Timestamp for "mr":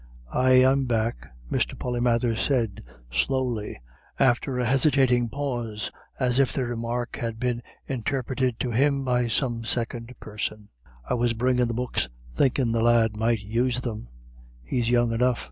1.51-1.77